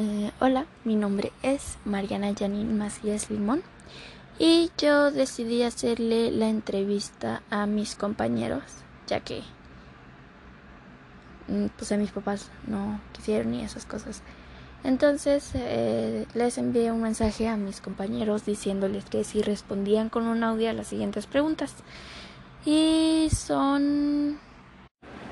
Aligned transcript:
Eh, 0.00 0.30
hola, 0.38 0.66
mi 0.84 0.94
nombre 0.94 1.32
es 1.42 1.76
Mariana 1.84 2.32
Janine 2.32 2.72
Macías 2.72 3.30
Limón 3.30 3.64
y 4.38 4.70
yo 4.78 5.10
decidí 5.10 5.64
hacerle 5.64 6.30
la 6.30 6.48
entrevista 6.48 7.42
a 7.50 7.66
mis 7.66 7.96
compañeros, 7.96 8.62
ya 9.08 9.18
que 9.18 9.42
mm, 11.48 11.66
pues 11.76 11.90
a 11.90 11.96
mis 11.96 12.12
papás 12.12 12.48
no 12.68 13.00
quisieron 13.10 13.50
ni 13.50 13.64
esas 13.64 13.86
cosas. 13.86 14.22
Entonces 14.84 15.50
eh, 15.54 16.26
les 16.32 16.58
envié 16.58 16.92
un 16.92 17.02
mensaje 17.02 17.48
a 17.48 17.56
mis 17.56 17.80
compañeros 17.80 18.46
diciéndoles 18.46 19.04
que 19.04 19.24
si 19.24 19.42
respondían 19.42 20.10
con 20.10 20.28
un 20.28 20.44
audio 20.44 20.70
a 20.70 20.74
las 20.74 20.86
siguientes 20.86 21.26
preguntas. 21.26 21.74
Y 22.64 23.30
son... 23.34 24.38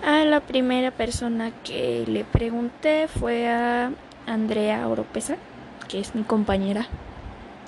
A 0.04 0.24
la 0.24 0.40
primera 0.40 0.90
persona 0.90 1.52
que 1.62 2.04
le 2.06 2.24
pregunté 2.24 3.08
fue 3.08 3.48
a 3.48 3.92
Andrea 4.26 4.86
Oropesa, 4.88 5.36
que 5.88 6.00
es 6.00 6.14
mi 6.14 6.22
compañera 6.22 6.86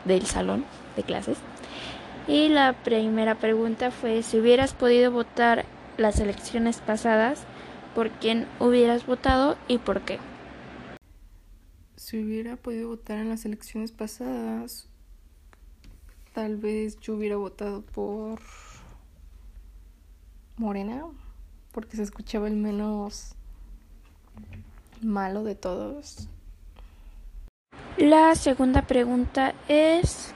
del 0.05 0.27
salón 0.27 0.65
de 0.97 1.03
clases. 1.03 1.39
Y 2.27 2.49
la 2.49 2.75
primera 2.85 3.37
pregunta 3.37 3.91
fue 3.91 4.23
si 4.23 4.39
hubieras 4.39 4.75
podido 4.75 5.11
votar 5.11 5.65
las 5.97 6.21
elecciones 6.21 6.81
pasadas, 6.81 7.45
¿por 7.95 8.11
quién 8.11 8.47
hubieras 8.61 9.07
votado 9.07 9.57
y 9.67 9.79
por 9.79 10.03
qué? 10.03 10.19
Si 11.97 12.23
hubiera 12.23 12.57
podido 12.57 12.89
votar 12.89 13.19
en 13.19 13.29
las 13.29 13.45
elecciones 13.45 13.93
pasadas, 13.93 14.89
tal 16.33 16.57
vez 16.57 16.99
yo 17.01 17.15
hubiera 17.15 17.37
votado 17.37 17.83
por 17.83 18.41
Morena, 20.57 21.05
porque 21.73 21.97
se 21.97 22.03
escuchaba 22.03 22.47
el 22.49 22.57
menos 22.57 23.35
malo 25.01 25.45
de 25.45 25.55
todos. 25.55 26.29
La 27.97 28.35
segunda 28.37 28.83
pregunta 28.83 29.55
es, 29.67 30.33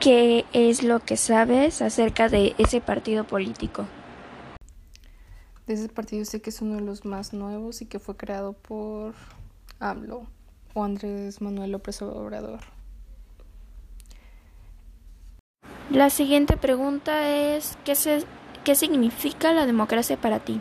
¿qué 0.00 0.44
es 0.52 0.82
lo 0.82 1.00
que 1.00 1.16
sabes 1.16 1.80
acerca 1.80 2.28
de 2.28 2.54
ese 2.58 2.80
partido 2.80 3.24
político? 3.24 3.86
De 5.66 5.74
ese 5.74 5.88
partido 5.88 6.24
sé 6.24 6.42
que 6.42 6.50
es 6.50 6.60
uno 6.60 6.74
de 6.74 6.80
los 6.80 7.04
más 7.04 7.32
nuevos 7.32 7.82
y 7.82 7.86
que 7.86 8.00
fue 8.00 8.16
creado 8.16 8.54
por 8.54 9.14
AMLO 9.78 10.26
o 10.74 10.82
Andrés 10.82 11.40
Manuel 11.40 11.70
López 11.70 12.02
Obrador. 12.02 12.60
La 15.90 16.10
siguiente 16.10 16.56
pregunta 16.56 17.28
es, 17.28 17.78
¿qué, 17.84 17.94
se, 17.94 18.24
¿qué 18.64 18.74
significa 18.74 19.52
la 19.52 19.66
democracia 19.66 20.16
para 20.16 20.40
ti? 20.40 20.60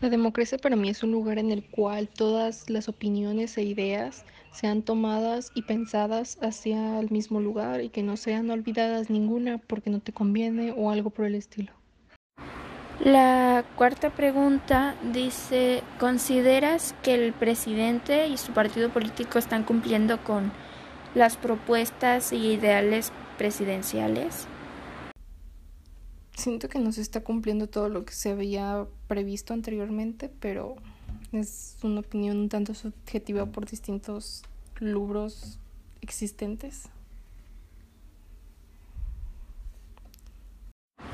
La 0.00 0.10
democracia 0.10 0.58
para 0.58 0.74
mí 0.74 0.88
es 0.88 1.02
un 1.02 1.12
lugar 1.12 1.38
en 1.38 1.52
el 1.52 1.64
cual 1.64 2.08
todas 2.08 2.68
las 2.68 2.88
opiniones 2.88 3.56
e 3.56 3.62
ideas 3.62 4.24
sean 4.52 4.82
tomadas 4.82 5.50
y 5.54 5.62
pensadas 5.62 6.38
hacia 6.42 7.00
el 7.00 7.10
mismo 7.10 7.40
lugar 7.40 7.80
y 7.80 7.88
que 7.88 8.02
no 8.02 8.16
sean 8.16 8.50
olvidadas 8.50 9.10
ninguna 9.10 9.58
porque 9.58 9.90
no 9.90 10.00
te 10.00 10.12
conviene 10.12 10.72
o 10.76 10.90
algo 10.90 11.10
por 11.10 11.24
el 11.24 11.34
estilo. 11.34 11.72
La 13.00 13.64
cuarta 13.76 14.10
pregunta 14.10 14.94
dice, 15.12 15.82
¿consideras 15.98 16.94
que 17.02 17.14
el 17.14 17.32
presidente 17.32 18.28
y 18.28 18.36
su 18.36 18.52
partido 18.52 18.90
político 18.90 19.38
están 19.38 19.64
cumpliendo 19.64 20.22
con 20.22 20.52
las 21.14 21.36
propuestas 21.36 22.32
y 22.32 22.52
ideales 22.52 23.10
presidenciales? 23.38 24.46
Siento 26.36 26.68
que 26.68 26.78
no 26.78 26.92
se 26.92 27.00
está 27.00 27.22
cumpliendo 27.22 27.68
todo 27.68 27.88
lo 27.88 28.04
que 28.04 28.12
se 28.12 28.30
había 28.30 28.86
previsto 29.08 29.52
anteriormente, 29.52 30.30
pero 30.40 30.76
es 31.32 31.76
una 31.82 32.00
opinión 32.00 32.36
un 32.38 32.48
tanto 32.48 32.74
subjetiva 32.74 33.46
por 33.46 33.66
distintos 33.66 34.42
lubros 34.78 35.58
existentes. 36.00 36.88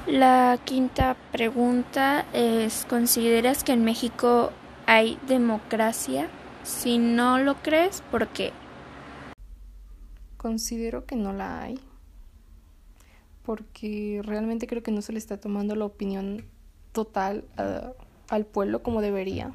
La 0.06 0.58
quinta 0.64 1.16
pregunta 1.32 2.26
es, 2.32 2.86
¿consideras 2.88 3.62
que 3.62 3.72
en 3.72 3.84
México 3.84 4.52
hay 4.86 5.18
democracia? 5.28 6.28
Si 6.64 6.98
no 6.98 7.38
lo 7.38 7.56
crees, 7.62 8.02
¿por 8.10 8.28
qué? 8.28 8.52
Considero 10.36 11.04
que 11.04 11.16
no 11.16 11.32
la 11.32 11.62
hay 11.62 11.80
porque 13.48 14.20
realmente 14.26 14.66
creo 14.66 14.82
que 14.82 14.90
no 14.90 15.00
se 15.00 15.10
le 15.10 15.18
está 15.18 15.40
tomando 15.40 15.74
la 15.74 15.86
opinión 15.86 16.44
total 16.92 17.44
al 18.28 18.44
pueblo 18.44 18.82
como 18.82 19.00
debería. 19.00 19.54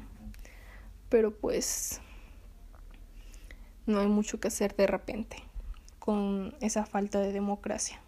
Pero 1.14 1.30
pues 1.30 2.00
no 3.86 4.00
hay 4.00 4.08
mucho 4.08 4.40
que 4.40 4.48
hacer 4.48 4.74
de 4.74 4.88
repente 4.88 5.36
con 6.00 6.56
esa 6.60 6.86
falta 6.86 7.20
de 7.20 7.32
democracia. 7.32 8.00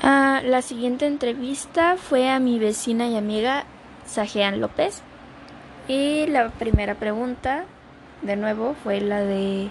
Ah, 0.00 0.40
la 0.44 0.62
siguiente 0.62 1.08
entrevista 1.08 1.96
fue 1.96 2.30
a 2.30 2.38
mi 2.38 2.60
vecina 2.60 3.08
y 3.08 3.16
amiga 3.16 3.64
Sajean 4.06 4.60
López. 4.60 5.02
Y 5.88 6.28
la 6.28 6.48
primera 6.50 6.94
pregunta, 6.94 7.64
de 8.22 8.36
nuevo, 8.36 8.76
fue 8.84 9.00
la 9.00 9.22
de 9.22 9.68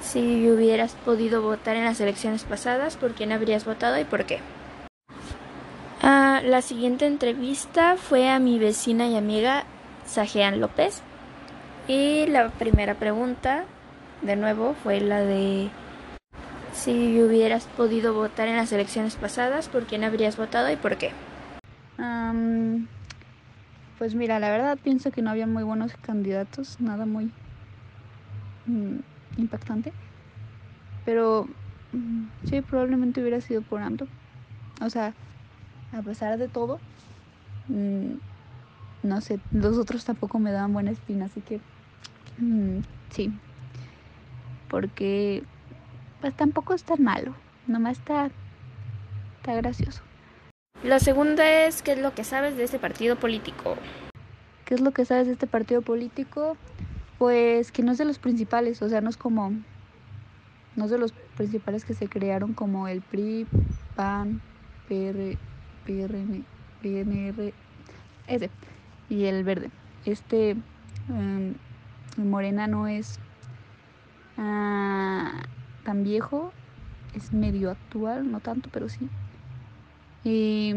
si 0.00 0.48
hubieras 0.48 0.92
podido 1.04 1.42
votar 1.42 1.74
en 1.74 1.84
las 1.84 2.00
elecciones 2.00 2.44
pasadas, 2.44 2.96
¿por 2.96 3.14
quién 3.14 3.32
habrías 3.32 3.64
votado 3.64 3.98
y 3.98 4.04
por 4.04 4.24
qué? 4.24 4.38
Ah, 6.00 6.40
la 6.44 6.62
siguiente 6.62 7.06
entrevista 7.06 7.96
fue 7.96 8.28
a 8.28 8.38
mi 8.38 8.60
vecina 8.60 9.08
y 9.08 9.16
amiga 9.16 9.66
Sajean 10.06 10.60
López. 10.60 11.02
Y 11.88 12.26
la 12.26 12.48
primera 12.50 12.94
pregunta, 12.94 13.64
de 14.22 14.36
nuevo, 14.36 14.74
fue 14.82 15.00
la 15.00 15.20
de 15.20 15.70
si 16.72 17.22
hubieras 17.22 17.64
podido 17.76 18.12
votar 18.12 18.48
en 18.48 18.56
las 18.56 18.72
elecciones 18.72 19.16
pasadas, 19.16 19.68
¿por 19.68 19.84
quién 19.84 20.04
habrías 20.04 20.36
votado 20.36 20.70
y 20.70 20.76
por 20.76 20.96
qué? 20.96 21.10
pues 23.98 24.14
mira, 24.14 24.38
la 24.38 24.50
verdad 24.50 24.78
pienso 24.82 25.10
que 25.10 25.22
no 25.22 25.30
había 25.30 25.46
muy 25.46 25.62
buenos 25.62 25.92
candidatos, 26.02 26.78
nada 26.80 27.06
muy... 27.06 27.30
Mm, 28.66 28.98
impactante. 29.38 29.92
Pero 31.06 31.46
mm, 31.92 32.48
sí, 32.48 32.60
probablemente 32.60 33.20
hubiera 33.20 33.40
sido 33.40 33.62
por 33.62 33.80
AMLO. 33.80 34.06
O 34.82 34.90
sea, 34.90 35.14
a 35.92 36.02
pesar 36.02 36.36
de 36.36 36.48
todo, 36.48 36.78
mm, 37.68 38.16
no 39.06 39.20
sé, 39.20 39.38
los 39.52 39.78
otros 39.78 40.04
tampoco 40.04 40.38
me 40.38 40.52
daban 40.52 40.72
buena 40.72 40.90
espina, 40.90 41.26
así 41.26 41.40
que 41.40 41.60
mm, 42.38 42.80
sí. 43.10 43.32
Porque 44.68 45.42
pues 46.20 46.34
tampoco 46.34 46.74
es 46.74 46.82
tan 46.82 47.02
malo, 47.02 47.34
nomás 47.66 47.98
está, 47.98 48.30
está 49.38 49.54
gracioso. 49.54 50.02
La 50.82 51.00
segunda 51.00 51.66
es, 51.66 51.82
¿qué 51.82 51.92
es 51.92 51.98
lo 51.98 52.14
que 52.14 52.24
sabes 52.24 52.56
de 52.56 52.64
este 52.64 52.78
partido 52.78 53.16
político? 53.16 53.76
¿Qué 54.64 54.74
es 54.74 54.80
lo 54.80 54.90
que 54.90 55.04
sabes 55.04 55.26
de 55.26 55.32
este 55.32 55.46
partido 55.46 55.82
político? 55.82 56.56
Pues 57.18 57.72
que 57.72 57.82
no 57.82 57.92
es 57.92 57.98
de 57.98 58.04
los 58.04 58.18
principales, 58.18 58.82
o 58.82 58.88
sea, 58.88 59.00
no 59.00 59.08
es 59.08 59.16
como, 59.16 59.52
no 60.74 60.84
es 60.84 60.90
de 60.90 60.98
los 60.98 61.12
principales 61.36 61.84
que 61.84 61.94
se 61.94 62.08
crearon 62.08 62.52
como 62.52 62.88
el 62.88 63.00
PRI, 63.00 63.46
PAN, 63.94 64.40
PR, 64.88 65.36
PRN, 65.84 66.44
PNR, 66.82 67.54
ese, 68.26 68.50
y 69.08 69.24
el 69.24 69.44
verde. 69.44 69.70
Este, 70.04 70.56
um, 71.08 71.54
Morena 72.16 72.66
no 72.66 72.86
es 72.86 73.18
uh, 74.38 75.28
tan 75.84 76.02
viejo, 76.04 76.52
es 77.14 77.32
medio 77.32 77.70
actual, 77.70 78.30
no 78.30 78.40
tanto, 78.40 78.68
pero 78.72 78.88
sí. 78.88 79.08
Y 80.24 80.74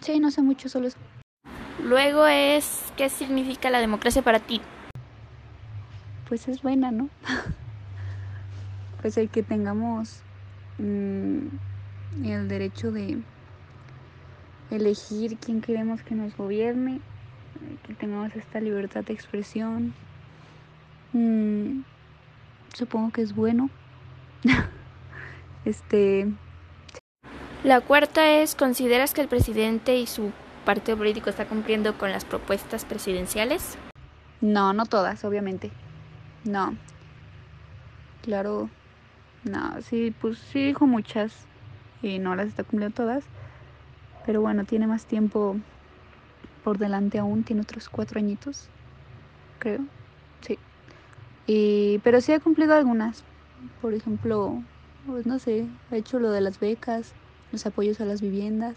sí, 0.00 0.18
no 0.18 0.30
sé 0.30 0.42
mucho, 0.42 0.68
solo 0.68 0.88
eso. 0.88 0.98
Luego 1.82 2.26
es, 2.26 2.92
¿qué 2.96 3.08
significa 3.08 3.70
la 3.70 3.80
democracia 3.80 4.22
para 4.22 4.40
ti? 4.40 4.60
Pues 6.28 6.48
es 6.48 6.62
buena, 6.62 6.90
¿no? 6.90 7.08
pues 9.02 9.16
el 9.16 9.28
que 9.28 9.42
tengamos 9.42 10.22
mmm, 10.78 11.46
el 12.24 12.48
derecho 12.48 12.90
de 12.90 13.18
elegir 14.70 15.38
quién 15.38 15.60
queremos 15.60 16.02
que 16.02 16.14
nos 16.14 16.36
gobierne, 16.36 17.00
que 17.86 17.94
tengamos 17.94 18.34
esta 18.36 18.60
libertad 18.60 19.04
de 19.04 19.12
expresión, 19.12 19.94
mmm, 21.12 21.80
supongo 22.74 23.12
que 23.12 23.22
es 23.22 23.34
bueno. 23.34 23.70
este. 25.64 26.28
La 27.64 27.80
cuarta 27.80 28.30
es, 28.30 28.54
¿consideras 28.54 29.12
que 29.12 29.22
el 29.22 29.28
presidente 29.28 29.96
y 29.96 30.06
su 30.06 30.30
partido 30.64 30.96
político 30.96 31.30
está 31.30 31.46
cumpliendo 31.46 31.96
con 31.98 32.12
las 32.12 32.24
propuestas 32.24 32.84
presidenciales? 32.84 33.76
No, 34.40 34.72
no 34.72 34.86
todas, 34.86 35.24
obviamente. 35.24 35.70
No. 36.44 36.76
Claro, 38.22 38.68
no, 39.44 39.80
sí, 39.82 40.14
pues 40.20 40.38
sí 40.38 40.66
dijo 40.66 40.86
muchas 40.86 41.32
y 42.02 42.18
no 42.18 42.34
las 42.34 42.48
está 42.48 42.64
cumpliendo 42.64 42.94
todas. 42.94 43.24
Pero 44.26 44.40
bueno, 44.40 44.64
tiene 44.64 44.86
más 44.86 45.06
tiempo 45.06 45.56
por 46.64 46.78
delante 46.78 47.18
aún, 47.18 47.44
tiene 47.44 47.62
otros 47.62 47.88
cuatro 47.88 48.18
añitos, 48.18 48.68
creo. 49.60 49.80
Sí. 50.40 50.58
Y, 51.46 52.00
pero 52.00 52.20
sí 52.20 52.32
ha 52.32 52.40
cumplido 52.40 52.74
algunas. 52.74 53.22
Por 53.80 53.94
ejemplo, 53.94 54.60
pues 55.06 55.26
no 55.26 55.38
sé, 55.38 55.66
ha 55.92 55.96
hecho 55.96 56.18
lo 56.18 56.32
de 56.32 56.40
las 56.40 56.58
becas, 56.58 57.12
los 57.52 57.64
apoyos 57.66 58.00
a 58.00 58.04
las 58.04 58.20
viviendas. 58.20 58.76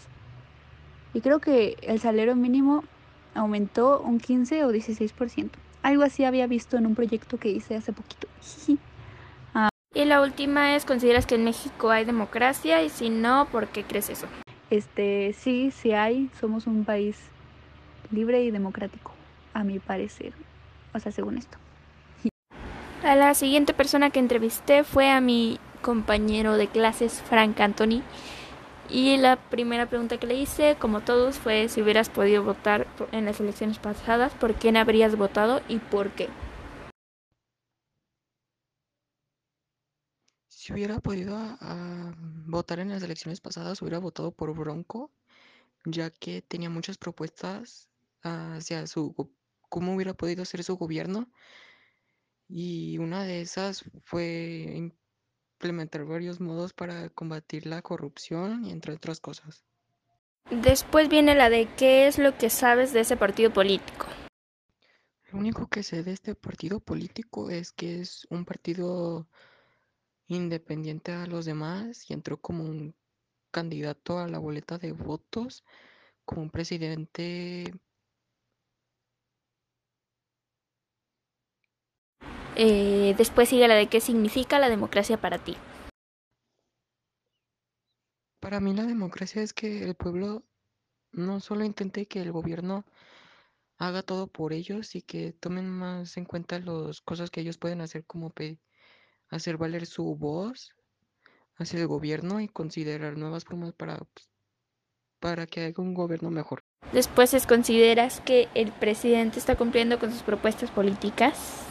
Y 1.16 1.22
creo 1.22 1.40
que 1.40 1.78
el 1.81 2.00
salario 2.00 2.36
mínimo 2.36 2.84
aumentó 3.34 4.00
un 4.01 4.19
15 4.19 4.63
o 4.66 4.72
16%. 4.72 5.50
Algo 5.81 6.04
así 6.04 6.25
había 6.25 6.46
visto 6.46 6.78
en 6.78 6.86
un 6.86 6.94
proyecto 6.94 7.38
que 7.38 7.50
hice 7.50 7.75
hace 7.75 7.92
poquito. 7.92 8.28
Y 9.96 10.06
la 10.06 10.22
última 10.22 10.75
es, 10.75 10.86
¿consideras 10.86 11.25
que 11.25 11.34
en 11.34 11.44
México 11.44 11.90
hay 11.90 12.06
democracia? 12.06 12.84
Y 12.84 12.90
si 12.90 13.10
no, 13.10 13.48
¿por 13.51 13.68
qué 13.69 13.84
crees 13.84 14.12
eso? 14.12 14.28
Este, 14.69 15.33
sí, 15.33 15.71
sí 15.71 15.94
hay. 15.94 16.30
Somos 16.39 16.68
un 16.68 16.86
país 16.86 17.18
libre 18.12 18.44
y 18.44 18.51
democrático, 18.51 19.12
a 19.54 19.63
mi 19.63 19.80
parecer. 19.80 20.33
O 20.94 21.00
sea, 21.00 21.12
según 21.12 21.38
esto. 21.38 21.57
A 23.04 23.16
la 23.16 23.33
siguiente 23.33 23.74
persona 23.74 24.10
que 24.10 24.19
entrevisté 24.19 24.83
fue 24.83 25.10
a 25.10 25.21
mi 25.21 25.60
compañero 25.81 26.57
de 26.57 26.68
clases, 26.68 27.24
Frank 27.27 27.60
Anthony. 27.60 28.01
Y 28.89 29.18
la 29.18 29.36
primera 29.36 29.86
pregunta 29.86 30.18
que 30.18 30.27
le 30.27 30.36
hice, 30.36 30.75
como 30.80 31.01
todos, 31.01 31.38
fue 31.38 31.69
si 31.69 31.81
hubieras 31.81 32.10
podido 32.10 32.44
votar 32.44 32.88
en 33.12 33.25
las 33.25 33.39
elecciones 33.39 33.77
pasadas, 33.77 34.33
¿por 34.33 34.56
quién 34.56 34.77
habrías 34.77 35.15
votado 35.15 35.62
y 35.69 35.77
por 35.77 36.10
qué? 36.10 36.27
Si 40.69 40.74
hubiera 40.74 41.00
podido 41.00 41.36
votar 42.45 42.77
en 42.77 42.89
las 42.89 43.01
elecciones 43.01 43.42
pasadas, 43.42 43.81
hubiera 43.81 43.98
votado 43.98 44.31
por 44.31 44.56
Bronco, 44.56 45.10
ya 45.83 46.12
que 46.12 46.44
tenía 46.44 46.69
muchas 46.69 47.00
propuestas 47.00 47.89
hacia 48.21 48.86
su 48.86 49.31
cómo 49.68 49.95
hubiera 49.95 50.13
podido 50.13 50.45
ser 50.45 50.63
su 50.63 50.77
gobierno. 50.77 51.27
Y 52.48 53.00
una 53.00 53.24
de 53.24 53.42
esas 53.42 53.83
fue 54.04 54.94
implementar 55.57 56.06
varios 56.06 56.39
modos 56.39 56.74
para 56.74 57.10
combatir 57.10 57.65
la 57.65 57.81
corrupción 57.81 58.63
y 58.63 58.69
entre 58.69 58.94
otras 58.94 59.19
cosas. 59.19 59.63
Después 60.51 61.10
viene 61.10 61.33
la 61.33 61.50
de 61.50 61.68
qué 61.77 62.06
es 62.06 62.19
lo 62.19 62.38
que 62.38 62.51
sabes 62.51 62.94
de 62.94 63.00
ese 63.00 63.18
partido 63.18 63.51
político. 63.51 64.06
Lo 65.31 65.39
único 65.39 65.65
que 65.65 65.81
sé 65.81 66.04
de 66.04 66.12
este 66.12 66.36
partido 66.36 66.80
político 66.80 67.50
es 67.50 67.72
que 67.72 68.01
es 68.01 68.27
un 68.30 68.45
partido 68.45 69.27
independiente 70.29 71.11
a 71.11 71.27
los 71.27 71.45
demás 71.45 72.09
y 72.09 72.13
entró 72.13 72.37
como 72.37 72.63
un 72.63 72.95
candidato 73.51 74.19
a 74.19 74.27
la 74.27 74.39
boleta 74.39 74.77
de 74.77 74.91
votos, 74.93 75.65
como 76.23 76.43
un 76.43 76.49
presidente. 76.49 77.73
Eh, 82.55 83.15
después 83.17 83.49
sigue 83.49 83.67
la 83.67 83.75
de 83.75 83.87
qué 83.87 83.99
significa 83.99 84.59
la 84.59 84.69
democracia 84.69 85.19
para 85.19 85.39
ti. 85.39 85.57
Para 88.39 88.59
mí 88.59 88.73
la 88.73 88.83
democracia 88.83 89.41
es 89.41 89.53
que 89.53 89.83
el 89.83 89.95
pueblo 89.95 90.43
no 91.11 91.39
solo 91.39 91.65
intente 91.65 92.07
que 92.07 92.21
el 92.21 92.31
gobierno 92.31 92.85
haga 93.77 94.03
todo 94.03 94.27
por 94.27 94.53
ellos 94.53 94.95
y 94.95 95.01
que 95.01 95.33
tomen 95.33 95.69
más 95.69 96.17
en 96.17 96.25
cuenta 96.25 96.59
las 96.59 97.01
cosas 97.01 97.31
que 97.31 97.41
ellos 97.41 97.57
pueden 97.57 97.81
hacer 97.81 98.05
como 98.05 98.29
hacer 99.29 99.57
valer 99.57 99.85
su 99.85 100.15
voz 100.15 100.75
hacia 101.55 101.79
el 101.79 101.87
gobierno 101.87 102.39
y 102.41 102.47
considerar 102.47 103.17
nuevas 103.17 103.43
formas 103.45 103.73
para, 103.73 103.97
pues, 103.97 104.29
para 105.19 105.45
que 105.45 105.61
haya 105.61 105.73
un 105.77 105.93
gobierno 105.93 106.29
mejor. 106.31 106.63
Después, 106.93 107.45
¿consideras 107.45 108.21
que 108.21 108.47
el 108.55 108.71
presidente 108.71 109.39
está 109.39 109.57
cumpliendo 109.57 109.99
con 109.99 110.11
sus 110.11 110.23
propuestas 110.23 110.71
políticas? 110.71 111.65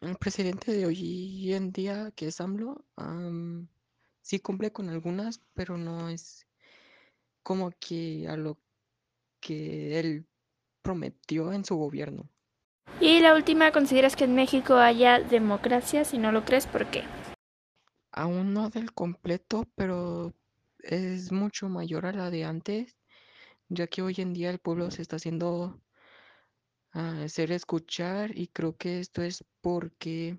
El 0.00 0.16
presidente 0.16 0.72
de 0.72 0.86
hoy 0.86 1.52
en 1.52 1.72
día, 1.72 2.12
que 2.14 2.28
es 2.28 2.40
AMLO, 2.40 2.84
sí 4.20 4.38
cumple 4.38 4.72
con 4.72 4.88
algunas, 4.88 5.40
pero 5.54 5.76
no 5.76 6.08
es 6.08 6.46
como 7.42 7.72
que 7.72 8.26
a 8.28 8.36
lo 8.36 8.58
que 9.40 9.98
él 9.98 10.26
prometió 10.82 11.52
en 11.52 11.64
su 11.64 11.76
gobierno. 11.76 12.28
Y 13.00 13.20
la 13.20 13.34
última, 13.34 13.70
¿consideras 13.70 14.16
que 14.16 14.24
en 14.24 14.34
México 14.34 14.76
haya 14.76 15.20
democracia? 15.20 16.04
Si 16.04 16.18
no 16.18 16.32
lo 16.32 16.44
crees, 16.44 16.66
¿por 16.66 16.86
qué? 16.86 17.04
Aún 18.12 18.54
no 18.54 18.70
del 18.70 18.92
completo, 18.92 19.66
pero 19.74 20.32
es 20.78 21.32
mucho 21.32 21.68
mayor 21.68 22.06
a 22.06 22.12
la 22.12 22.30
de 22.30 22.44
antes, 22.44 22.96
ya 23.68 23.86
que 23.86 24.02
hoy 24.02 24.14
en 24.18 24.32
día 24.32 24.50
el 24.50 24.58
pueblo 24.58 24.90
se 24.90 25.02
está 25.02 25.16
haciendo 25.16 25.80
hacer 26.92 27.50
escuchar 27.52 28.36
y 28.38 28.46
creo 28.48 28.76
que 28.76 29.00
esto 29.00 29.22
es 29.22 29.44
porque 29.60 30.38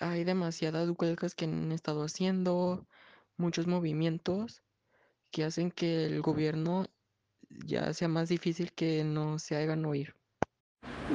hay 0.00 0.24
demasiadas 0.24 0.90
huelgas 0.98 1.34
que 1.34 1.44
han 1.44 1.70
estado 1.72 2.02
haciendo, 2.02 2.86
muchos 3.36 3.66
movimientos 3.66 4.62
que 5.30 5.44
hacen 5.44 5.70
que 5.70 6.06
el 6.06 6.22
gobierno 6.22 6.86
ya 7.48 7.92
sea 7.94 8.08
más 8.08 8.28
difícil 8.28 8.72
que 8.72 9.04
no 9.04 9.38
se 9.38 9.56
hagan 9.56 9.84
oír. 9.84 10.14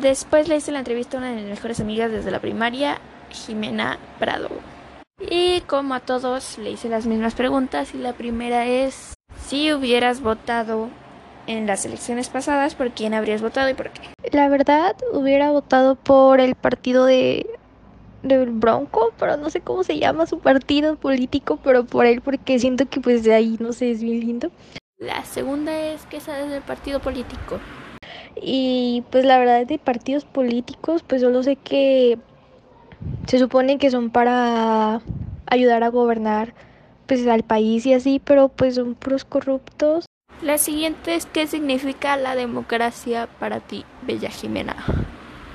Después 0.02 0.48
le 0.48 0.58
hice 0.58 0.72
la 0.72 0.80
entrevista 0.80 1.18
a 1.18 1.20
una 1.20 1.30
de 1.30 1.38
mis 1.38 1.46
mejores 1.46 1.80
amigas 1.80 2.12
desde 2.12 2.32
la 2.32 2.40
primaria, 2.40 3.00
Jimena 3.30 3.98
Prado. 4.20 4.50
Y 5.20 5.62
como 5.62 5.96
a 5.96 6.00
todos 6.00 6.58
le 6.58 6.72
hice 6.72 6.90
las 6.90 7.06
mismas 7.06 7.36
preguntas 7.36 7.94
y 7.94 7.98
la 7.98 8.14
primera 8.14 8.66
es 8.66 9.14
si 9.46 9.74
hubieras 9.74 10.22
votado 10.22 10.90
en 11.48 11.66
las 11.66 11.86
elecciones 11.86 12.30
pasadas, 12.30 12.76
¿por 12.76 12.92
quién 12.92 13.14
habrías 13.14 13.42
votado 13.42 13.70
y 13.70 13.74
por 13.74 13.90
qué? 13.90 14.02
La 14.32 14.48
verdad, 14.48 14.96
hubiera 15.12 15.50
votado 15.50 15.96
por 15.96 16.40
el 16.40 16.56
partido 16.56 17.06
de 17.06 17.48
del 18.22 18.50
Bronco, 18.50 19.14
pero 19.18 19.38
no 19.38 19.50
sé 19.50 19.62
cómo 19.62 19.84
se 19.84 19.98
llama 19.98 20.26
su 20.28 20.40
partido 20.40 20.98
político, 20.98 21.58
pero 21.64 21.86
por 21.86 22.06
él 22.06 22.22
porque 22.22 22.60
siento 22.60 22.86
que 22.88 23.00
pues 23.00 23.24
de 23.24 23.34
ahí 23.34 23.58
no 23.60 23.74
sé, 23.74 23.92
es 23.92 24.04
bien 24.04 24.20
lindo. 24.20 24.52
La 24.98 25.24
segunda 25.24 25.78
es 25.80 26.06
que 26.06 26.20
sabes 26.20 26.50
del 26.50 26.62
partido 26.62 27.00
político. 27.00 27.60
Y 28.36 29.04
pues 29.12 29.26
la 29.26 29.38
verdad 29.38 29.66
de 29.66 29.80
partidos 29.80 30.26
políticos, 30.26 31.04
pues 31.06 31.22
solo 31.22 31.44
sé 31.44 31.56
que 31.56 32.18
se 33.28 33.40
supone 33.40 33.78
que 33.78 33.92
son 33.92 34.10
para 34.10 35.02
ayudar 35.48 35.84
a 35.84 35.90
gobernar 35.90 36.54
pues 37.08 37.26
al 37.28 37.44
país 37.44 37.86
y 37.86 37.94
así, 37.94 38.22
pero 38.24 38.50
pues 38.50 38.76
son 38.76 38.96
puros 38.96 39.26
corruptos. 39.26 40.06
La 40.42 40.58
siguiente 40.58 41.16
es 41.16 41.26
qué 41.26 41.48
significa 41.48 42.16
la 42.16 42.36
democracia 42.36 43.28
para 43.40 43.60
ti, 43.60 43.84
Bella 44.04 44.30
Jimena. 44.30 44.76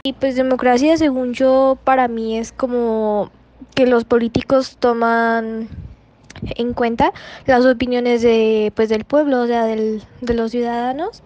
Y 0.03 0.13
pues 0.13 0.37
democracia, 0.37 0.97
según 0.97 1.33
yo, 1.33 1.79
para 1.85 2.09
mí 2.09 2.37
es 2.37 2.53
como 2.53 3.31
que 3.75 3.87
los 3.87 4.05
políticos 4.05 4.77
toman 4.79 5.69
en 6.43 6.75
cuenta 6.75 7.13
las 7.47 7.65
opiniones 7.65 8.21
de 8.21 8.73
pues 8.75 8.89
del 8.89 9.05
pueblo, 9.05 9.41
o 9.43 9.47
sea, 9.47 9.65
del, 9.65 10.03
de 10.21 10.35
los 10.35 10.51
ciudadanos. 10.51 11.23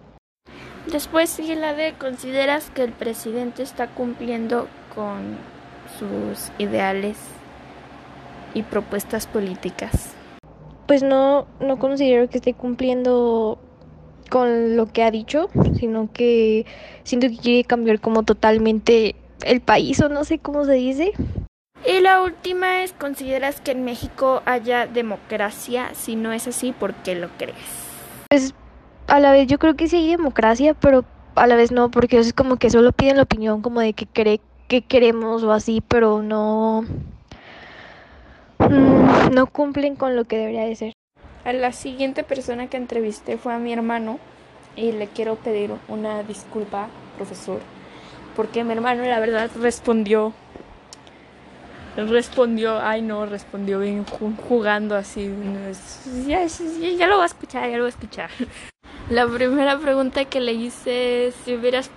Después 0.90 1.28
sigue 1.28 1.54
la 1.54 1.75
de 1.75 1.92
consideras 1.92 2.71
que 2.71 2.83
el 2.83 2.92
presidente 2.92 3.62
está 3.62 3.88
cumpliendo 3.88 4.68
con 4.95 5.37
sus 5.99 6.50
ideales 6.59 7.18
y 8.54 8.62
propuestas 8.62 9.26
políticas. 9.26 10.14
Pues 10.87 11.02
no, 11.02 11.47
no 11.61 11.78
considero 11.78 12.30
que 12.30 12.38
esté 12.38 12.54
cumpliendo 12.54 13.59
con 14.30 14.76
lo 14.76 14.87
que 14.87 15.02
ha 15.02 15.11
dicho, 15.11 15.50
sino 15.78 16.11
que 16.11 16.64
siento 17.04 17.28
que 17.28 17.37
quiere 17.37 17.64
cambiar 17.64 18.00
como 18.00 18.23
totalmente 18.23 19.14
el 19.45 19.61
país 19.61 20.00
o 20.00 20.09
no 20.09 20.25
sé 20.25 20.38
cómo 20.38 20.64
se 20.64 20.73
dice. 20.73 21.12
Y 21.87 22.00
la 22.00 22.23
última 22.23 22.83
es, 22.83 22.95
¿consideras 22.95 23.61
que 23.61 23.73
en 23.73 23.85
México 23.85 24.42
haya 24.47 24.87
democracia? 24.87 25.90
Si 25.95 26.16
no 26.16 26.33
es 26.33 26.49
así, 26.49 26.73
¿por 26.73 26.95
qué 26.95 27.14
lo 27.14 27.28
crees? 27.37 27.54
Pues 28.30 28.54
a 29.09 29.21
la 29.21 29.33
vez 29.33 29.49
yo 29.49 29.59
creo 29.59 29.75
que 29.75 29.88
sí 29.88 29.97
hay 29.97 30.11
democracia, 30.11 30.75
pero 30.75 31.05
a 31.35 31.47
la 31.47 31.57
vez 31.57 31.73
no, 31.73 31.91
porque 31.91 32.19
es 32.19 32.33
como 32.33 32.57
que 32.57 32.71
solo 32.71 32.93
piden 32.93 33.17
la 33.17 33.23
opinión 33.25 33.62
como 33.62 33.81
de 33.81 33.95
que 33.95 34.07
cree 34.07 34.41
que 34.69 34.83
queremos 34.83 35.43
o 35.43 35.53
así, 35.53 35.83
pero 35.87 36.23
no 36.23 36.85
mm, 38.59 39.35
no 39.35 39.47
cumplen 39.47 39.97
con 39.97 40.15
lo 40.15 40.25
que 40.25 40.37
debería 40.37 40.65
de 40.65 40.77
ser. 40.77 40.93
A 41.45 41.53
la 41.53 41.73
siguiente 41.73 42.23
persona 42.23 42.69
que 42.69 42.77
entrevisté 42.77 43.38
fue 43.38 43.55
a 43.55 43.59
mi 43.59 43.73
hermano 43.73 44.19
y 44.77 44.93
le 44.93 45.09
quiero 45.09 45.37
pedir 45.37 45.73
una 45.88 46.23
disculpa, 46.23 46.88
profesor, 47.17 47.61
porque 48.37 48.62
mi 48.62 48.73
hermano 48.73 49.03
la 49.05 49.19
verdad 49.19 49.50
respondió 49.59 50.35
respondió, 51.97 52.81
ay 52.81 53.03
no, 53.03 53.27
respondió 53.27 53.81
bien 53.81 54.05
jugando 54.49 54.95
así. 54.95 55.35
Ya, 56.27 56.47
ya, 56.47 57.07
lo 57.07 57.19
va 57.19 57.25
a 57.25 57.27
escuchar, 57.27 57.69
ya 57.69 57.77
lo 57.77 57.85
va 57.85 57.88
a 57.88 57.91
escuchar. 57.91 58.31
La 59.11 59.27
primera 59.27 59.79
pregunta 59.79 60.27
que 60.27 60.38
le 60.38 60.53
hice 60.53 61.29
es 61.29 61.35
si 61.43 61.55
hubieras 61.55 61.88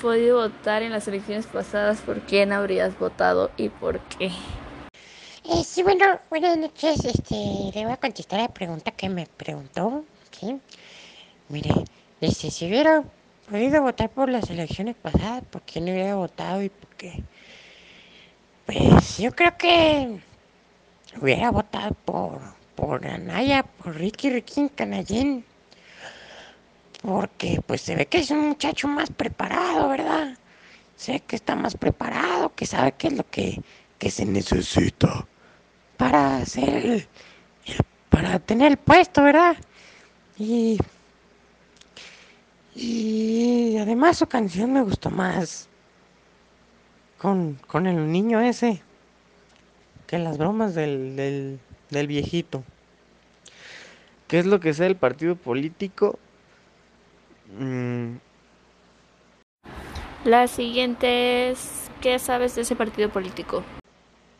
podido 0.00 0.36
votar 0.36 0.84
en 0.84 0.92
las 0.92 1.08
elecciones 1.08 1.44
pasadas, 1.46 2.00
¿por 2.02 2.20
quién 2.20 2.52
habrías 2.52 2.96
votado 2.96 3.50
y 3.56 3.68
por 3.68 3.98
qué? 3.98 4.26
Eh, 4.26 5.64
sí, 5.64 5.82
bueno, 5.82 6.20
buenas 6.30 6.56
noches. 6.56 7.04
Este, 7.04 7.34
le 7.74 7.84
voy 7.84 7.92
a 7.92 7.96
contestar 7.96 8.38
la 8.38 8.48
pregunta 8.48 8.92
que 8.92 9.08
me 9.08 9.26
preguntó. 9.26 10.04
¿sí? 10.30 10.60
Mire, 11.48 11.74
este, 12.20 12.52
si 12.52 12.66
hubiera 12.66 13.02
podido 13.50 13.82
votar 13.82 14.08
por 14.10 14.28
las 14.28 14.48
elecciones 14.48 14.94
pasadas, 14.94 15.42
¿por 15.50 15.62
qué 15.62 15.80
no 15.80 15.90
hubiera 15.90 16.14
votado 16.14 16.62
y 16.62 16.68
por 16.68 16.90
qué? 16.90 17.24
Pues 18.66 19.18
yo 19.18 19.32
creo 19.34 19.56
que 19.58 20.20
hubiera 21.20 21.50
votado 21.50 21.92
por, 22.04 22.38
por 22.76 23.04
Anaya, 23.04 23.64
por 23.64 23.96
Ricky 23.96 24.30
Ricky 24.30 24.68
Canallín. 24.68 25.44
Porque 27.06 27.60
pues 27.64 27.82
se 27.82 27.94
ve 27.94 28.06
que 28.06 28.18
es 28.18 28.32
un 28.32 28.48
muchacho 28.48 28.88
más 28.88 29.10
preparado, 29.10 29.88
¿verdad? 29.88 30.36
Se 30.96 31.12
ve 31.12 31.20
que 31.20 31.36
está 31.36 31.54
más 31.54 31.76
preparado, 31.76 32.52
que 32.56 32.66
sabe 32.66 32.92
qué 32.98 33.06
es 33.06 33.12
lo 33.12 33.30
que, 33.30 33.62
que 34.00 34.10
se 34.10 34.26
necesita 34.26 35.24
para 35.96 36.38
hacer 36.38 36.68
el, 36.68 37.06
para 38.10 38.40
tener 38.40 38.72
el 38.72 38.76
puesto, 38.76 39.22
¿verdad? 39.22 39.56
Y 40.36 40.78
y 42.74 43.76
además 43.78 44.18
su 44.18 44.26
canción 44.26 44.72
me 44.72 44.82
gustó 44.82 45.08
más 45.10 45.68
con, 47.18 47.54
con 47.68 47.86
el 47.86 48.10
niño 48.10 48.40
ese 48.40 48.82
que 50.08 50.18
las 50.18 50.38
bromas 50.38 50.74
del, 50.74 51.14
del, 51.14 51.60
del 51.90 52.06
viejito. 52.08 52.64
¿Qué 54.26 54.40
es 54.40 54.46
lo 54.46 54.58
que 54.58 54.74
sea 54.74 54.88
el 54.88 54.96
partido 54.96 55.36
político? 55.36 56.18
Mm, 57.52 58.18
La 60.24 60.48
siguiente 60.48 61.50
es, 61.50 61.90
¿qué 62.00 62.18
sabes 62.18 62.54
de 62.56 62.62
ese 62.62 62.76
partido 62.76 63.08
político? 63.10 63.62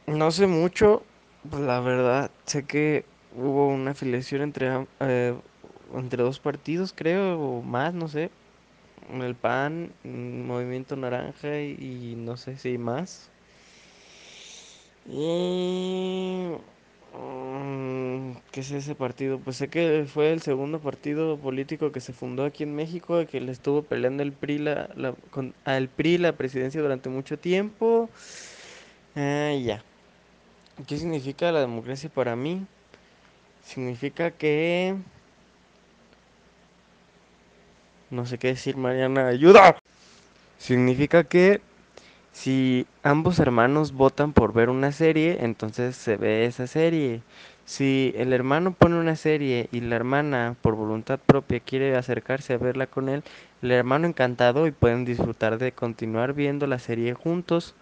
no 0.07 0.31
sé 0.31 0.47
mucho, 0.47 1.03
pues 1.51 1.63
la 1.63 1.81
verdad, 1.81 2.31
sé 2.47 2.67
que 2.67 3.05
hubo 3.35 3.69
una 3.69 3.93
afiliación 3.93 4.43
entre, 4.43 4.87
eh, 5.01 5.35
entre 5.95 6.23
dos 6.23 6.41
partidos, 6.41 6.93
creo, 6.95 7.41
o 7.41 7.63
más, 7.63 7.95
no 7.95 8.09
sé. 8.09 8.31
El 9.11 9.37
PAN, 9.37 9.93
Movimiento 10.05 10.97
Naranja 10.97 11.61
y, 11.61 12.13
y 12.13 12.17
no 12.17 12.37
sé 12.37 12.57
si 12.59 12.79
más. 12.79 13.31
Y... 15.07 16.57
mm, 17.15 18.36
¿Qué 18.57 18.63
es 18.63 18.71
ese 18.71 18.95
partido? 18.95 19.39
Pues 19.39 19.59
sé 19.59 19.69
que 19.69 20.07
fue 20.11 20.33
el 20.33 20.41
segundo 20.41 20.79
partido 20.81 21.37
político 21.37 21.93
que 21.93 22.01
se 22.01 22.15
fundó 22.15 22.47
aquí 22.47 22.63
en 22.63 22.75
México, 22.75 23.27
que 23.27 23.39
le 23.39 23.53
estuvo 23.53 23.83
peleando 23.83 24.23
el 24.23 24.33
PRI 24.33 24.57
la, 24.57 25.15
con, 25.31 25.53
al 25.67 25.89
PRI 25.89 26.17
la 26.17 26.33
presidencia 26.33 26.81
durante 26.81 27.11
mucho 27.11 27.39
tiempo. 27.39 28.09
Ah, 29.15 29.53
ya. 29.63 29.85
¿Qué 30.87 30.97
significa 30.97 31.53
la 31.53 31.61
democracia 31.61 32.09
para 32.09 32.35
mí? 32.35 32.65
Significa 33.63 34.31
que... 34.31 34.97
No 38.09 38.25
sé 38.25 38.39
qué 38.39 38.49
decir, 38.49 38.79
Mariana, 38.79 39.27
ayuda. 39.27 39.77
Significa 40.57 41.25
que 41.25 41.61
si 42.33 42.87
ambos 43.03 43.39
hermanos 43.39 43.93
votan 43.93 44.33
por 44.33 44.55
ver 44.55 44.71
una 44.71 44.93
serie, 44.93 45.37
entonces 45.41 45.95
se 45.95 46.17
ve 46.17 46.47
esa 46.47 46.67
serie. 46.67 47.21
Si 47.67 48.15
el 48.17 48.33
hermano 48.33 48.73
pone 48.73 48.97
una 48.99 49.17
serie 49.17 49.69
y 49.73 49.81
la 49.81 49.97
hermana 49.97 50.55
por 50.63 50.75
voluntad 50.77 51.19
propia 51.19 51.61
quiere 51.61 51.97
acercarse 51.97 52.55
a 52.55 52.59
verla 52.59 52.87
con 52.87 53.09
él, 53.09 53.25
el 53.61 53.73
hermano 53.73 54.07
encantado 54.07 54.67
y 54.67 54.71
pueden 54.71 55.05
disfrutar 55.05 55.59
de 55.59 55.73
continuar 55.73 56.33
viendo 56.33 56.67
la 56.69 56.79
serie 56.79 57.13
juntos. 57.15 57.75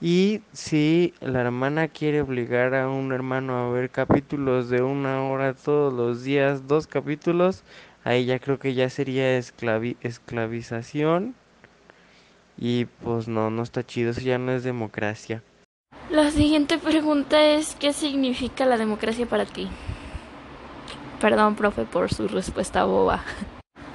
Y 0.00 0.40
si 0.52 1.12
la 1.20 1.42
hermana 1.42 1.88
quiere 1.88 2.22
obligar 2.22 2.74
a 2.74 2.88
un 2.88 3.12
hermano 3.12 3.58
a 3.58 3.70
ver 3.72 3.90
capítulos 3.90 4.70
de 4.70 4.82
una 4.82 5.24
hora 5.24 5.54
todos 5.54 5.92
los 5.92 6.24
días, 6.24 6.68
dos 6.68 6.86
capítulos, 6.86 7.64
ahí 8.04 8.24
ya 8.26 8.38
creo 8.38 8.58
que 8.58 8.74
ya 8.74 8.88
sería 8.90 9.38
esclavi- 9.38 9.96
esclavización. 10.02 11.34
Y 12.56 12.84
pues 13.02 13.26
no, 13.28 13.50
no 13.50 13.62
está 13.62 13.84
chido, 13.84 14.10
eso 14.10 14.20
ya 14.20 14.38
no 14.38 14.52
es 14.52 14.62
democracia. 14.62 15.42
La 16.10 16.32
siguiente 16.32 16.76
pregunta 16.76 17.40
es, 17.40 17.76
¿qué 17.76 17.92
significa 17.92 18.66
la 18.66 18.76
democracia 18.76 19.26
para 19.26 19.44
ti? 19.44 19.68
Perdón, 21.20 21.54
profe, 21.54 21.84
por 21.84 22.12
su 22.12 22.26
respuesta 22.26 22.82
boba. 22.84 23.22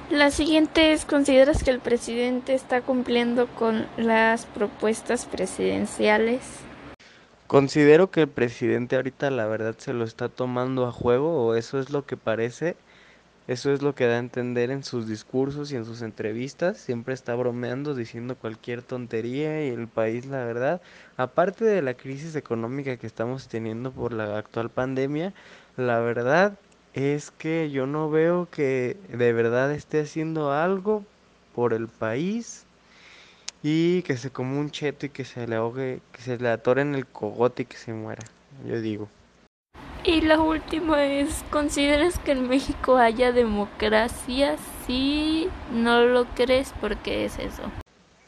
La 0.08 0.30
siguiente 0.30 0.92
es, 0.92 1.04
¿consideras 1.04 1.62
que 1.62 1.70
el 1.70 1.78
presidente 1.78 2.54
está 2.54 2.80
cumpliendo 2.80 3.48
con 3.48 3.86
las 3.98 4.46
propuestas 4.46 5.26
presidenciales? 5.26 6.40
Considero 7.48 8.10
que 8.10 8.22
el 8.22 8.28
presidente 8.28 8.96
ahorita 8.96 9.30
la 9.30 9.44
verdad 9.44 9.74
se 9.76 9.92
lo 9.92 10.04
está 10.04 10.30
tomando 10.30 10.86
a 10.86 10.92
juego, 10.92 11.44
o 11.44 11.54
eso 11.54 11.78
es 11.78 11.90
lo 11.90 12.06
que 12.06 12.16
parece, 12.16 12.76
eso 13.48 13.72
es 13.72 13.82
lo 13.82 13.94
que 13.94 14.06
da 14.06 14.16
a 14.16 14.18
entender 14.18 14.70
en 14.70 14.82
sus 14.82 15.06
discursos 15.06 15.70
y 15.70 15.76
en 15.76 15.84
sus 15.84 16.02
entrevistas, 16.02 16.78
siempre 16.78 17.14
está 17.14 17.34
bromeando, 17.34 17.94
diciendo 17.94 18.36
cualquier 18.36 18.82
tontería 18.82 19.64
y 19.64 19.70
el 19.70 19.86
país, 19.86 20.26
la 20.26 20.44
verdad, 20.44 20.80
aparte 21.16 21.64
de 21.64 21.82
la 21.82 21.94
crisis 21.94 22.34
económica 22.34 22.96
que 22.96 23.06
estamos 23.06 23.48
teniendo 23.48 23.92
por 23.92 24.12
la 24.12 24.36
actual 24.36 24.70
pandemia, 24.70 25.32
la 25.76 26.00
verdad 26.00 26.58
es 26.94 27.30
que 27.30 27.70
yo 27.70 27.86
no 27.86 28.10
veo 28.10 28.48
que 28.50 28.96
de 29.08 29.32
verdad 29.32 29.72
esté 29.72 30.00
haciendo 30.00 30.52
algo 30.52 31.04
por 31.54 31.72
el 31.72 31.88
país. 31.88 32.64
Y 33.62 34.02
que 34.02 34.16
se 34.16 34.30
coma 34.30 34.60
un 34.60 34.70
cheto 34.70 35.06
y 35.06 35.08
que 35.08 35.24
se 35.24 35.46
le 35.48 35.56
ahogue, 35.56 36.00
que 36.12 36.22
se 36.22 36.38
le 36.38 36.48
atore 36.50 36.82
en 36.82 36.94
el 36.94 37.06
cogote 37.06 37.62
y 37.62 37.66
que 37.66 37.76
se 37.76 37.92
muera. 37.92 38.22
Yo 38.64 38.80
digo. 38.80 39.08
Y 40.06 40.20
la 40.20 40.38
última 40.40 41.04
es, 41.04 41.44
¿consideras 41.50 42.20
que 42.20 42.30
en 42.30 42.48
México 42.48 42.96
haya 42.96 43.32
democracia? 43.32 44.56
Sí, 44.86 45.48
no 45.72 46.00
lo 46.04 46.26
crees, 46.26 46.72
¿por 46.80 46.96
qué 46.98 47.24
es 47.24 47.40
eso? 47.40 47.62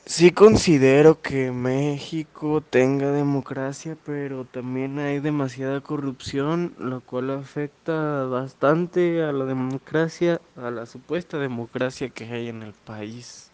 Sí 0.04 0.32
considero 0.32 1.22
que 1.22 1.52
México 1.52 2.62
tenga 2.62 3.12
democracia, 3.12 3.96
pero 4.04 4.44
también 4.44 4.98
hay 4.98 5.20
demasiada 5.20 5.80
corrupción, 5.80 6.74
lo 6.78 7.00
cual 7.00 7.30
afecta 7.30 8.24
bastante 8.24 9.22
a 9.22 9.30
la 9.30 9.44
democracia, 9.44 10.40
a 10.56 10.72
la 10.72 10.84
supuesta 10.84 11.38
democracia 11.38 12.08
que 12.08 12.24
hay 12.24 12.48
en 12.48 12.64
el 12.64 12.72
país. 12.72 13.47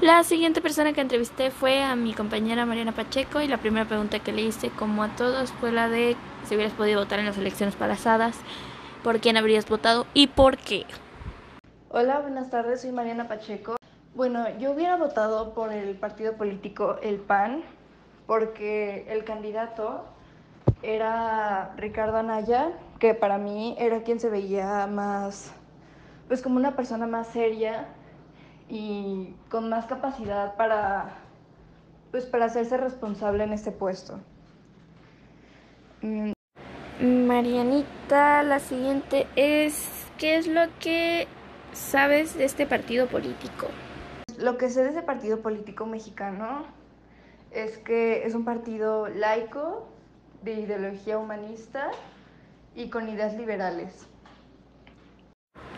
La 0.00 0.24
siguiente 0.24 0.62
persona 0.62 0.94
que 0.94 1.02
entrevisté 1.02 1.50
fue 1.50 1.82
a 1.82 1.94
mi 1.94 2.14
compañera 2.14 2.64
Mariana 2.64 2.92
Pacheco 2.92 3.42
y 3.42 3.48
la 3.48 3.58
primera 3.58 3.84
pregunta 3.84 4.18
que 4.18 4.32
le 4.32 4.40
hice, 4.40 4.70
como 4.70 5.02
a 5.02 5.08
todos, 5.08 5.52
fue 5.52 5.72
la 5.72 5.90
de 5.90 6.16
si 6.44 6.54
hubieras 6.54 6.72
podido 6.72 7.00
votar 7.00 7.18
en 7.18 7.26
las 7.26 7.36
elecciones 7.36 7.76
pasadas, 7.76 8.34
por 9.04 9.20
quién 9.20 9.36
habrías 9.36 9.68
votado 9.68 10.06
y 10.14 10.28
por 10.28 10.56
qué. 10.56 10.86
Hola, 11.90 12.20
buenas 12.20 12.48
tardes, 12.48 12.80
soy 12.80 12.92
Mariana 12.92 13.28
Pacheco. 13.28 13.76
Bueno, 14.14 14.46
yo 14.58 14.70
hubiera 14.70 14.96
votado 14.96 15.52
por 15.52 15.70
el 15.70 15.94
partido 15.96 16.32
político 16.32 16.96
El 17.02 17.16
PAN 17.16 17.62
porque 18.26 19.04
el 19.10 19.24
candidato 19.24 20.06
era 20.82 21.74
Ricardo 21.76 22.16
Anaya, 22.16 22.72
que 22.98 23.12
para 23.12 23.36
mí 23.36 23.76
era 23.78 24.02
quien 24.02 24.18
se 24.18 24.30
veía 24.30 24.86
más, 24.86 25.52
pues 26.26 26.40
como 26.40 26.56
una 26.56 26.74
persona 26.74 27.06
más 27.06 27.26
seria 27.26 27.86
y 28.70 29.34
con 29.50 29.68
más 29.68 29.86
capacidad 29.86 30.56
para, 30.56 31.10
pues 32.12 32.24
para 32.24 32.44
hacerse 32.46 32.76
responsable 32.76 33.44
en 33.44 33.52
este 33.52 33.72
puesto. 33.72 34.20
Mm, 36.02 36.32
Marianita, 37.26 38.42
la 38.44 38.60
siguiente 38.60 39.26
es, 39.34 40.06
¿qué 40.18 40.36
es 40.36 40.46
lo 40.46 40.62
que 40.78 41.26
sabes 41.72 42.38
de 42.38 42.44
este 42.44 42.64
partido 42.64 43.08
político? 43.08 43.66
Lo 44.38 44.56
que 44.56 44.70
sé 44.70 44.84
de 44.84 44.90
ese 44.90 45.02
partido 45.02 45.40
político 45.40 45.84
mexicano 45.84 46.64
es 47.50 47.76
que 47.78 48.24
es 48.24 48.34
un 48.34 48.44
partido 48.44 49.08
laico, 49.08 49.88
de 50.42 50.54
ideología 50.54 51.18
humanista 51.18 51.90
y 52.74 52.88
con 52.88 53.08
ideas 53.08 53.34
liberales. 53.34 54.06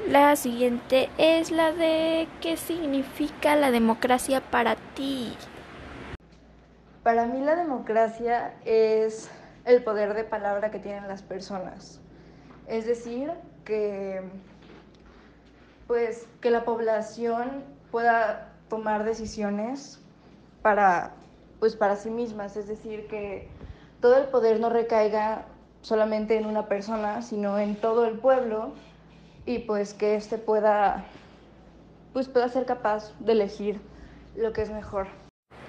La 0.09 0.35
siguiente 0.35 1.11
es 1.17 1.53
la 1.53 1.73
de 1.73 2.27
¿qué 2.41 2.57
significa 2.57 3.55
la 3.55 3.71
democracia 3.71 4.41
para 4.41 4.75
ti? 4.95 5.33
Para 7.05 7.27
mí 7.27 7.41
la 7.41 7.55
democracia 7.55 8.55
es 8.65 9.31
el 9.65 9.85
poder 9.85 10.15
de 10.15 10.25
palabra 10.25 10.73
que 10.73 10.81
tienen 10.81 11.07
las 11.07 11.23
personas. 11.23 12.01
Es 12.67 12.85
decir, 12.85 13.31
que 13.65 14.23
pues 15.87 16.27
que 16.41 16.51
la 16.51 16.65
población 16.65 17.63
pueda 17.93 18.49
tomar 18.69 19.05
decisiones 19.05 20.01
para 20.63 21.13
pues 21.61 21.77
para 21.77 21.95
sí 21.95 22.11
mismas, 22.11 22.57
es 22.57 22.67
decir, 22.67 23.07
que 23.07 23.49
todo 24.01 24.17
el 24.17 24.25
poder 24.27 24.59
no 24.59 24.69
recaiga 24.69 25.45
solamente 25.81 26.37
en 26.37 26.47
una 26.47 26.67
persona, 26.67 27.23
sino 27.23 27.57
en 27.61 27.77
todo 27.77 28.05
el 28.05 28.19
pueblo 28.19 28.73
y 29.47 29.61
pues 29.61 29.95
que 29.95 30.17
éste 30.17 30.39
pueda 30.39 31.05
pues 32.13 32.29
pueda 32.29 32.49
ser 32.49 32.67
capaz 32.67 33.13
de 33.21 33.33
elegir 33.33 33.81
lo 34.37 34.53
que 34.53 34.63
es 34.63 34.71
mejor. 34.71 35.07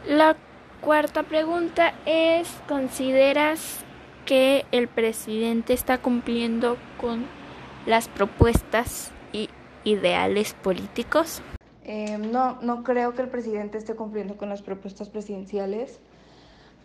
La 0.05 0.35
cuarta 0.81 1.23
pregunta 1.23 1.93
es, 2.05 2.49
¿consideras 2.67 3.79
que 4.25 4.65
el 4.71 4.87
presidente 4.87 5.73
está 5.73 5.97
cumpliendo 5.97 6.77
con 6.99 7.25
las 7.85 8.09
propuestas 8.09 9.11
y 9.31 9.49
ideales 9.85 10.53
políticos? 10.53 11.41
Eh, 11.83 12.17
no, 12.17 12.61
no 12.61 12.83
creo 12.83 13.13
que 13.13 13.21
el 13.21 13.29
presidente 13.29 13.77
esté 13.77 13.95
cumpliendo 13.95 14.37
con 14.37 14.49
las 14.49 14.61
propuestas 14.61 15.09
presidenciales, 15.09 15.99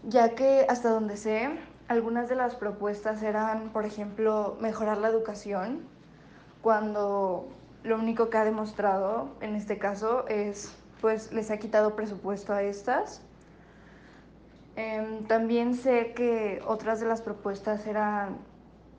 ya 0.04 0.30
que 0.30 0.66
hasta 0.68 0.90
donde 0.90 1.16
sé, 1.16 1.50
algunas 1.88 2.28
de 2.28 2.36
las 2.36 2.56
propuestas 2.56 3.22
eran, 3.22 3.70
por 3.70 3.84
ejemplo, 3.84 4.56
mejorar 4.60 4.98
la 4.98 5.08
educación, 5.08 5.82
cuando 6.68 7.48
lo 7.82 7.96
único 7.96 8.28
que 8.28 8.36
ha 8.36 8.44
demostrado 8.44 9.30
en 9.40 9.54
este 9.54 9.78
caso 9.78 10.28
es, 10.28 10.76
pues, 11.00 11.32
les 11.32 11.50
ha 11.50 11.56
quitado 11.56 11.96
presupuesto 11.96 12.52
a 12.52 12.62
estas. 12.62 13.22
Em, 14.76 15.24
también 15.24 15.72
sé 15.72 16.12
que 16.12 16.60
otras 16.66 17.00
de 17.00 17.06
las 17.06 17.22
propuestas 17.22 17.86
eran 17.86 18.36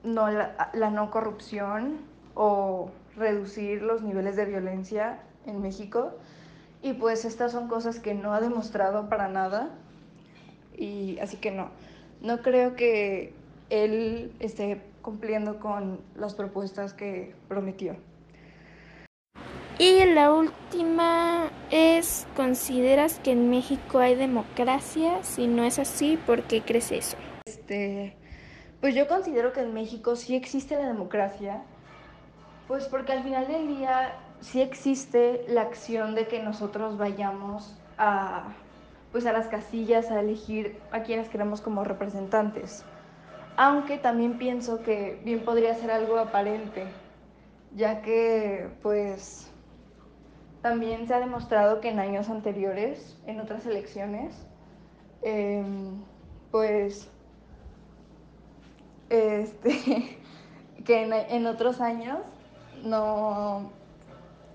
no, 0.02 0.28
la, 0.32 0.72
la 0.72 0.90
no 0.90 1.12
corrupción 1.12 1.98
o 2.34 2.90
reducir 3.16 3.82
los 3.82 4.02
niveles 4.02 4.34
de 4.34 4.46
violencia 4.46 5.20
en 5.46 5.62
México. 5.62 6.10
Y 6.82 6.94
pues 6.94 7.24
estas 7.24 7.52
son 7.52 7.68
cosas 7.68 8.00
que 8.00 8.14
no 8.14 8.34
ha 8.34 8.40
demostrado 8.40 9.08
para 9.08 9.28
nada. 9.28 9.70
Y 10.76 11.20
así 11.20 11.36
que 11.36 11.52
no, 11.52 11.68
no 12.20 12.42
creo 12.42 12.74
que 12.74 13.32
él 13.68 14.34
esté 14.40 14.89
cumpliendo 15.02 15.58
con 15.60 16.00
las 16.14 16.34
propuestas 16.34 16.94
que 16.94 17.34
prometió. 17.48 17.96
Y 19.78 20.04
la 20.04 20.32
última 20.32 21.50
es, 21.70 22.26
¿consideras 22.36 23.18
que 23.18 23.32
en 23.32 23.48
México 23.48 23.98
hay 23.98 24.14
democracia? 24.14 25.22
Si 25.22 25.46
no 25.46 25.64
es 25.64 25.78
así, 25.78 26.18
¿por 26.26 26.42
qué 26.42 26.60
crees 26.60 26.92
eso? 26.92 27.16
Este, 27.46 28.14
pues 28.80 28.94
yo 28.94 29.08
considero 29.08 29.54
que 29.54 29.60
en 29.60 29.72
México 29.72 30.16
sí 30.16 30.36
existe 30.36 30.76
la 30.76 30.86
democracia, 30.86 31.62
pues 32.68 32.88
porque 32.88 33.12
al 33.12 33.22
final 33.22 33.48
del 33.48 33.68
día 33.68 34.18
sí 34.40 34.60
existe 34.60 35.44
la 35.48 35.62
acción 35.62 36.14
de 36.14 36.26
que 36.26 36.42
nosotros 36.42 36.98
vayamos 36.98 37.78
a, 37.96 38.52
pues 39.12 39.26
a 39.26 39.32
las 39.32 39.48
casillas 39.48 40.10
a 40.10 40.20
elegir 40.20 40.78
a 40.92 41.02
quienes 41.02 41.28
queremos 41.28 41.60
como 41.60 41.84
representantes. 41.84 42.84
Aunque 43.62 43.98
también 43.98 44.38
pienso 44.38 44.82
que 44.82 45.20
bien 45.22 45.44
podría 45.44 45.74
ser 45.74 45.90
algo 45.90 46.16
aparente, 46.16 46.86
ya 47.76 48.00
que 48.00 48.70
pues 48.80 49.50
también 50.62 51.06
se 51.06 51.12
ha 51.12 51.20
demostrado 51.20 51.82
que 51.82 51.90
en 51.90 51.98
años 51.98 52.30
anteriores, 52.30 53.20
en 53.26 53.38
otras 53.38 53.66
elecciones, 53.66 54.34
eh, 55.20 55.62
pues 56.50 57.10
este, 59.10 60.18
que 60.86 61.02
en, 61.02 61.12
en 61.12 61.46
otros 61.46 61.82
años 61.82 62.20
no 62.82 63.70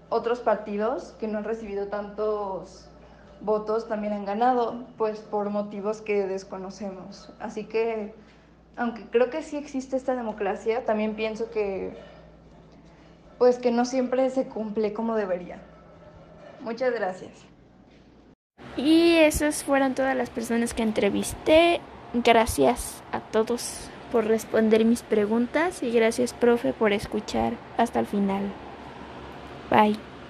otros 0.10 0.40
partidos 0.40 1.14
que 1.20 1.28
no 1.28 1.38
han 1.38 1.44
recibido 1.44 1.90
tantos 1.90 2.90
votos 3.42 3.88
también 3.88 4.14
han 4.14 4.26
ganado, 4.26 4.84
pues 4.98 5.20
por 5.20 5.52
motivos 5.52 6.02
que 6.02 6.26
desconocemos. 6.26 7.32
Así 7.40 7.66
que, 7.66 8.16
aunque 8.78 9.04
creo 9.10 9.30
que 9.30 9.42
sí 9.42 9.58
existe 9.58 9.96
esta 9.96 10.16
democracia, 10.16 10.86
también 10.86 11.16
pienso 11.16 11.50
que, 11.50 11.96
pues 13.38 13.58
que 13.58 13.72
no 13.72 13.86
siempre 13.86 14.30
se 14.30 14.48
cumple 14.48 14.94
como 14.94 15.16
debería. 15.16 15.60
Muchas 16.62 16.94
gracias. 16.94 17.32
Y 18.78 19.16
esas 19.18 19.64
fueron 19.64 19.96
todas 19.96 20.16
las 20.16 20.30
personas 20.30 20.74
que 20.74 20.84
entrevisté. 20.84 21.80
Gracias 22.14 23.04
a 23.12 23.20
todos 23.20 23.90
por 24.12 24.26
responder 24.26 24.86
mis 24.86 25.02
preguntas 25.02 25.84
y 25.84 25.92
gracias, 25.92 26.34
profe, 26.34 26.74
por 26.74 26.94
escuchar 26.94 27.54
hasta 27.78 28.00
el 28.00 28.06
final. 28.06 28.44
Bye. 29.70 30.15